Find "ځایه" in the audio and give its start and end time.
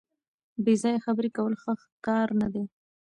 0.81-1.03